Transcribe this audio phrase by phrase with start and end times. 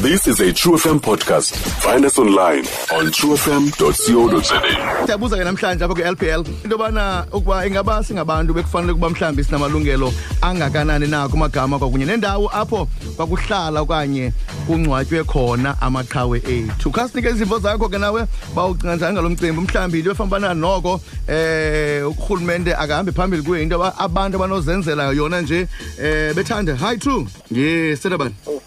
[0.00, 1.56] This is a True FM podcast.
[1.82, 2.64] Find us online
[2.94, 4.62] on truefm.co.za.
[5.06, 11.06] siyabuza ke namhlanje apha kwi-lpl into yobana ukuba ingaba singabantu bekufanele ukuba mhlawumbi sinamalungelo angakanani
[11.06, 14.32] na kumagama kwakunye nendawo apho kwakuhlala okanye
[14.66, 16.90] kungcwatywe khona amaqhawe ethu.
[16.90, 19.60] Khasinike izimvo zakho ke nawe bawucinga njani ngalo mcimbi.
[19.60, 25.68] Mhlawumbi into efambana noko eh urhulumente akahambe phambili kuyo into yoba abantu abanozenzela yona nje
[26.02, 27.26] eh bethande hi true.
[27.50, 28.04] Yes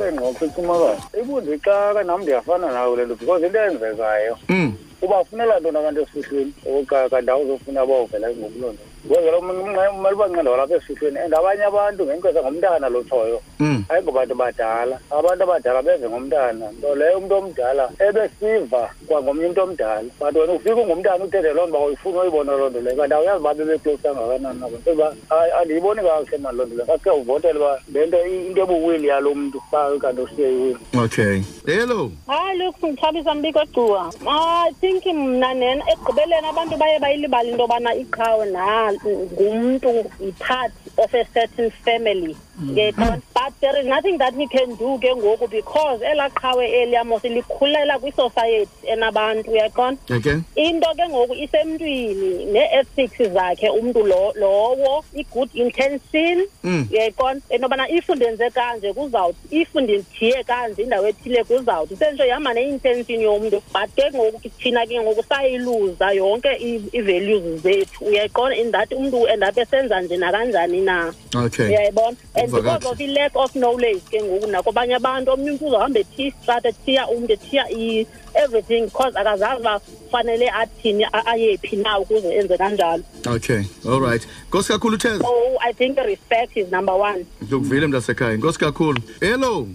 [0.00, 4.72] sedabani usengqoqo icumakayo ibundixaka nam ndiyafana nawe le nto because into eyenzekayo mm.
[5.02, 6.52] uba funela ntoni abantu esifihlweni?
[6.66, 8.84] Okaka ndawo zofuna bawuvela ngokuloo nto.
[9.08, 13.84] Kwenzela umele ubanceda walapha esifihlweni and abanye abantu ngenkwesa ngomntana lotshoyo mm.
[13.88, 20.08] Hayi ngobantu badala abantu abadala beze ngomntana nto leyo umntu omdala ebesiva kwangomnye umntu omdala.
[20.18, 22.96] But wena ufike ungumntana uthethe loo nto uba uyifuna uyibona loo nto leyo.
[22.96, 24.78] Kanti awuyazi uba bebeclose kangakanani nabo.
[24.84, 25.14] Soba
[25.60, 26.86] andiyiboni kakhe mani loo nto leyo.
[26.86, 31.42] Kaske uvotele uba le nto into ebuwili yalo mntu uba kanti ushiye iwili okay.
[31.66, 32.10] Hello.
[32.26, 37.94] Hayi look ndithabisa mbiko gcuwa i think mna nena ekugqibeleni abantu baye bayilibala into yobana
[37.94, 38.89] iqhawe na?
[38.92, 42.36] Ngumntu yi-part of a certain family.
[42.58, 42.70] Mm.
[42.70, 47.04] Ngeyibona but there is nothing that we can do ke ngoku because elaa qhawe eliya
[47.04, 50.36] mos likhulela kwisociety enabantu uyaqona okay.
[50.56, 56.86] Into ke ngoku isemntwini nee-ethics zakhe umntu lo- lowo i-good intention Mm.
[56.92, 57.40] uyayibona?
[57.50, 63.62] Entobana if ndenze kanje kuzawuthi if ndithiye kanje indawo ethile kuzawuthi sentsho ihamba ne-intention yomntu.
[63.72, 66.52] But ke ngoku thina ke ngoku sayiluza yonke
[66.92, 71.14] i-values zethu uyayiqona in that umntu endaphe esenza nje nakanjani na?
[71.36, 71.68] Okay.
[71.68, 72.16] Uyayibona?
[72.34, 74.46] And because of i-lack of knowledge ke ngoku.
[74.46, 79.80] Nakwabanye abantu omnye umntu uzohamba ethiya istrata ethiya umntu ethiya i- everything because akazazi uba
[80.12, 83.02] fanele athini a- ayephi na ukuze enze kanjalo.
[83.26, 84.26] Okay all right.
[84.48, 87.26] Nkosi kakhulu utheza so i think respect is number one.
[87.42, 88.36] Ndikuvile mntasekhaya.
[88.36, 89.00] Nkosi kakhulu.
[89.20, 89.66] Hello.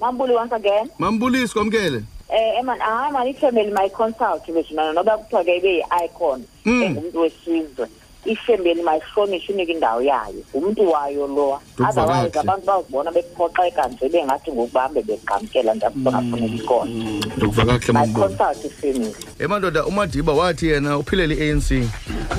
[0.00, 0.88] Mambuli once again.
[0.98, 2.02] mambulisi kwamkele.
[2.28, 6.82] Eh eman ah man ifamily my consult bezina noba kuthiwa ke ibe yi-icon Mm.
[6.82, 7.86] engumuntu wesizwe.
[8.24, 10.42] Ifamily mayihlonishwe inike indawo yayo.
[10.54, 11.60] Umuntu wayo lo.
[11.74, 12.40] Ndikuva Otherwise kakuhle.
[12.40, 16.90] abantu bazibona bephoxeka nje bengathi ngokubahambe beqhamkela nje akufanele ikona.
[17.36, 19.14] ndikuva kakuhle My mambuli consult ifamily.
[19.38, 21.70] emandoda umadiba wathi yena uphilela i-anc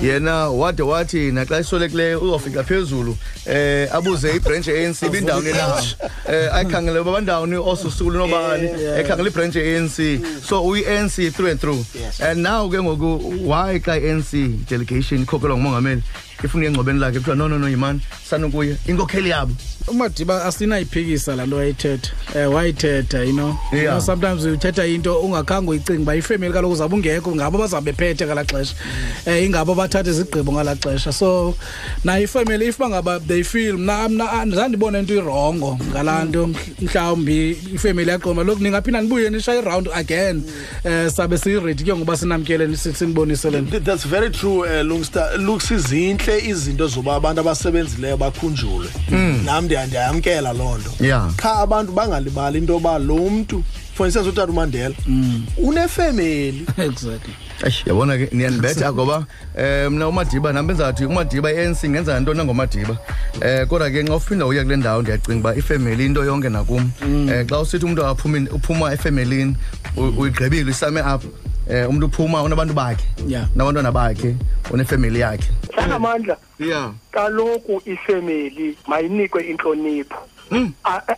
[0.02, 5.82] yena wade wathi naxa isolekileyo uzofika phezulu eh abuze ibranch ye-anc bindawuni na?
[6.30, 8.68] Eh ayikhangele uba bandawuni osusulu nobani
[9.00, 11.86] ekhangela ibranch ye-anc so uyi-anc through and through.
[12.22, 16.04] And now ke ngoku why xa i-anc delegation ikhokhelwa ngumongameli?
[16.44, 18.00] Ifuna engcobeni lakhe kuthiwa no no no yimani
[18.30, 18.76] sanukuya.
[18.88, 19.52] Inkokheli yabo.
[19.88, 22.12] Umadiba asinayiphikisa laa nto wayithetha
[22.48, 23.58] um wayithetha you know?
[23.72, 23.92] You Yeah.
[23.92, 28.44] know, sometimes uthetha into ungakhange uyicinga uba ifemeli kaloku uzawube ungekho ngabo bazawube bephethe ngalaa
[28.44, 28.76] xesha.
[29.28, 31.12] Um ingabo bathathe izigqibo ngalaa xesha.
[31.14, 31.56] So
[32.04, 36.50] nayo ifemeli if bangaba they feel mna mna zandibona into irongo ngalaa nto.
[36.82, 40.44] Mhlawumbi ifemeli yaqomba loku ningaphinda nibuye nishaye iround again.
[40.86, 43.72] Um sabe siyiredi ke ngoba sinamkele nisi- sinibonise le nto.
[43.72, 45.30] Th- that's very true uh, lungster.
[45.38, 45.72] Looks
[46.38, 48.88] izinhle izinto zoba abantu abasebenzileyo bakhunjulwe.
[49.46, 51.04] Nam ndiya- ndiyayamkela loo nto.
[51.06, 51.32] Yeah.
[51.36, 53.64] qha abantu bangalibali into yoba lo mntu
[53.94, 54.96] for instance utata umandela
[55.58, 56.66] unefemeli.
[56.78, 57.34] Exactly.
[57.64, 59.26] Eish yabona ke niyanibetha ngoba
[59.58, 62.98] eh mina umadiba nami benzathi umadiba i-ANC ngenza into nangomadiba
[63.42, 66.92] eh kodwa ke nxa ufunda uya kule ndawo ndiyacinga uba ifamily into yonke nakum.
[67.30, 69.56] Eh xa usithi umuntu aphuma uphuma efamilini
[69.98, 71.28] u- uyigqibile isame apha.
[71.70, 73.06] Eh umuntu uphuma unabantu bakhe.
[73.28, 73.48] Yeah.
[73.56, 74.36] nabantwana bakhe
[74.72, 75.50] unefamily yakhe.
[75.76, 76.94] Sangamandla yeah.
[77.12, 80.18] Kaloku ifemeli mayinikwe intlonipho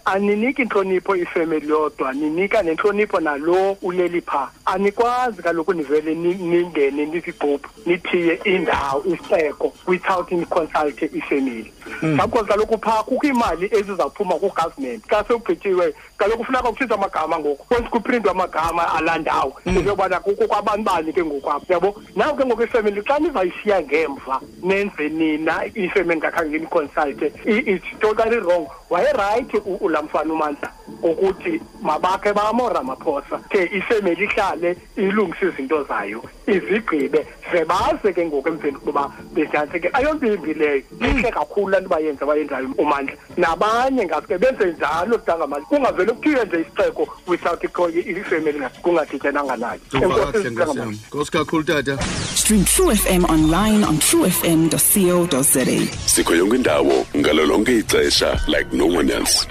[0.06, 7.70] aniniki intlonipho ifemeli yodwa ninika nentlonipho nalo uleli phaa anikwazi kaloku nivele ni- ningene nizigquphu
[7.86, 15.04] nithiye indawo isixeko without niconsulte ifemeli because kaloku phaa kukho iimali ezizawuphuma kugovernment.
[15.10, 17.66] Xa sekugqityiwe kaloku funeka kuthithwa amagama ngoku.
[17.66, 22.46] Kwenza kuprintwe amagama alaa ndawo ezobana kukho kwabantu bani ke ngoku apho yabo naw ke
[22.46, 28.68] ngoku ifemeli xa nizayishiya ngemva nenze nina ifemeli ngakhange niconsulte i- it's totally wrong.
[28.96, 30.72] wayerayithi ula mfana umansa
[31.12, 38.50] ukuthi mabakhe bamo ramaphosa ke ifemeli ihlale ilungise izinto zayo izigqibe ze baze ke ngoku
[38.50, 40.82] emveni kokuba bejanse ke ayonto imbi leyo.
[41.02, 43.16] Intle kakhulu laa nto bayenza bayenzayo umandla.
[43.38, 49.80] Nabanye ngaske benze njalo kutangamali kungavele kuthiwe nje isixeko without ikho- ifemeli kungadityananga nayo.
[49.94, 51.98] Enkosi, kakhulu tata.
[52.36, 55.66] Stream True FM online on truefm.co.za.
[56.06, 59.48] Sikho yonke indawo ngalo lonke ixesha like no one else.